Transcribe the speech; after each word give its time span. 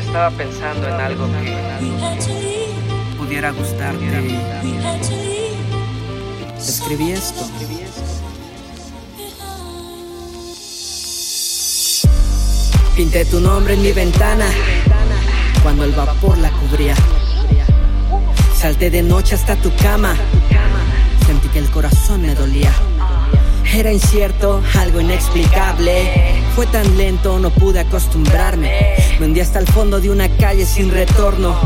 Estaba 0.00 0.30
pensando 0.30 0.88
en 0.88 0.94
algo 0.94 1.26
que 1.26 3.16
pudiera 3.18 3.50
gustarte. 3.50 4.06
Escribí 6.58 7.10
esto. 7.12 7.46
Pinté 12.96 13.26
tu 13.26 13.40
nombre 13.40 13.74
en 13.74 13.82
mi 13.82 13.92
ventana 13.92 14.46
cuando 15.62 15.84
el 15.84 15.92
vapor 15.92 16.38
la 16.38 16.50
cubría. 16.50 16.94
Salté 18.56 18.88
de 18.88 19.02
noche 19.02 19.34
hasta 19.34 19.54
tu 19.56 19.74
cama. 19.76 20.16
Sentí 21.26 21.48
que 21.48 21.58
el 21.58 21.70
corazón 21.70 22.22
me 22.22 22.34
dolía. 22.34 22.72
Era 23.74 23.92
incierto, 23.92 24.62
algo 24.74 25.00
inexplicable. 25.00 25.92
Fue 26.54 26.66
tan 26.66 26.96
lento, 26.96 27.38
no 27.38 27.50
pude 27.50 27.80
acostumbrarme. 27.80 28.94
Me 29.18 29.26
hundí 29.26 29.40
hasta 29.40 29.58
el 29.58 29.66
fondo 29.66 30.00
de 30.00 30.10
una 30.10 30.28
calle 30.28 30.64
sin 30.64 30.90
retorno. 30.90 31.58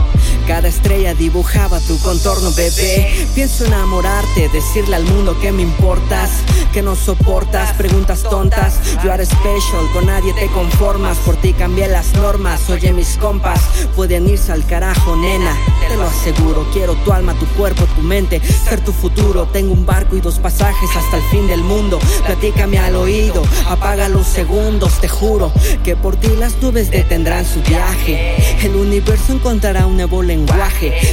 Cada 0.50 0.66
estrella 0.66 1.14
dibujaba 1.14 1.78
tu 1.78 1.96
contorno, 2.00 2.50
bebé. 2.50 3.28
Pienso 3.36 3.66
enamorarte, 3.66 4.48
decirle 4.48 4.96
al 4.96 5.04
mundo 5.04 5.38
que 5.38 5.52
me 5.52 5.62
importas, 5.62 6.28
que 6.72 6.82
no 6.82 6.96
soportas 6.96 7.72
preguntas 7.74 8.24
tontas. 8.24 8.80
You 9.04 9.12
are 9.12 9.24
special, 9.24 9.88
con 9.92 10.06
nadie 10.06 10.32
te 10.32 10.48
conformas. 10.48 11.18
Por 11.18 11.36
ti 11.36 11.52
cambié 11.52 11.86
las 11.86 12.14
normas. 12.14 12.68
Oye, 12.68 12.92
mis 12.92 13.16
compas 13.16 13.60
pueden 13.94 14.28
irse 14.28 14.50
al 14.50 14.66
carajo, 14.66 15.14
nena. 15.14 15.56
Te 15.88 15.96
lo 15.96 16.02
aseguro, 16.02 16.66
quiero 16.72 16.94
tu 17.04 17.12
alma, 17.12 17.32
tu 17.34 17.46
cuerpo, 17.56 17.84
tu 17.94 18.02
mente, 18.02 18.40
ser 18.40 18.80
tu 18.80 18.92
futuro. 18.92 19.46
Tengo 19.52 19.72
un 19.72 19.86
barco 19.86 20.16
y 20.16 20.20
dos 20.20 20.40
pasajes 20.40 20.90
hasta 20.96 21.18
el 21.18 21.22
fin 21.30 21.46
del 21.46 21.62
mundo. 21.62 22.00
Platícame 22.26 22.76
al 22.80 22.96
oído, 22.96 23.44
apaga 23.68 24.08
los 24.08 24.26
segundos, 24.26 25.00
te 25.00 25.08
juro 25.08 25.52
que 25.84 25.94
por 25.94 26.16
ti 26.16 26.30
las 26.40 26.60
nubes 26.60 26.90
detendrán 26.90 27.46
su 27.46 27.62
viaje. 27.62 28.34
El 28.66 28.74
universo 28.74 29.32
encontrará 29.32 29.86
un 29.86 29.94
nuevo 29.94 30.24
lenguaje. 30.24 30.39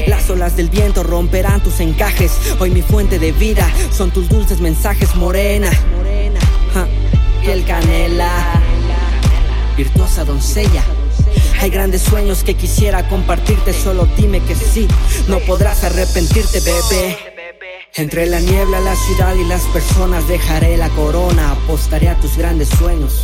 Las 0.08 0.30
olas 0.30 0.56
del 0.56 0.70
viento 0.70 1.04
romperán 1.04 1.62
tus 1.62 1.80
encajes. 1.80 2.32
Hoy 2.60 2.72
mi 2.72 2.82
fuente 2.82 3.20
de 3.20 3.32
vida 3.32 3.70
son 3.92 4.12
tus 4.12 4.30
dulces 4.30 4.60
mensajes, 4.60 5.16
morena. 5.16 5.70
Piel 7.42 7.64
canela, 7.66 8.62
virtuosa 9.76 10.24
doncella. 10.26 10.84
Hay 11.60 11.70
grandes 11.70 12.04
sueños 12.04 12.44
que 12.44 12.56
quisiera 12.56 13.08
compartirte, 13.10 13.74
solo 13.74 14.08
dime 14.16 14.42
que 14.42 14.56
sí, 14.56 14.88
no 15.28 15.40
podrás 15.40 15.84
arrepentirte, 15.84 16.60
bebé. 16.60 17.18
Entre 17.96 18.28
la 18.28 18.40
niebla, 18.40 18.80
la 18.80 18.96
ciudad 18.96 19.34
y 19.36 19.44
las 19.44 19.64
personas 19.74 20.28
dejaré 20.28 20.78
la 20.78 20.90
corona, 20.90 21.52
apostaré 21.52 22.10
a 22.10 22.20
tus 22.20 22.38
grandes 22.38 22.70
sueños. 22.70 23.24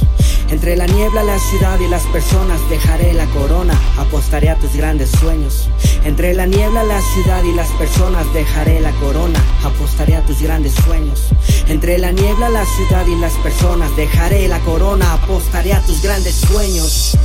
Entre 0.50 0.76
la 0.76 0.88
niebla, 0.88 1.24
la 1.24 1.38
ciudad 1.38 1.80
y 1.80 1.88
las 1.88 2.04
personas 2.08 2.59
dejaré 2.70 3.14
la 3.14 3.26
corona, 3.28 3.80
apostaré 3.98 4.50
a 4.50 4.56
tus 4.56 4.76
grandes 4.76 5.12
sueños. 5.12 5.70
Entre 6.06 6.34
la 6.34 6.46
niebla, 6.46 6.84
la 6.84 7.02
ciudad 7.02 7.44
y 7.44 7.54
las 7.54 7.70
personas 7.72 8.32
dejaré 8.34 8.82
la 8.82 8.92
corona, 9.00 9.40
apostaré 9.64 10.16
a 10.16 10.26
tus 10.26 10.42
grandes 10.42 10.73
sueños. 10.73 11.30
Entre 11.68 11.98
la 11.98 12.12
niebla, 12.12 12.50
la 12.50 12.66
ciudad 12.66 13.06
y 13.08 13.16
las 13.16 13.34
personas 13.36 13.96
dejaré 13.96 14.48
la 14.50 14.59
corona, 14.59 15.14
apostaré 15.14 15.74
a 15.74 15.81
tus 15.86 16.02
grandes 16.02 16.36
sueños. 16.36 17.18